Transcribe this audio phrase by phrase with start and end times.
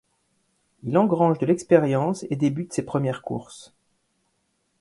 [0.81, 3.71] Il engrange de l'expérience et débute ses premières courses.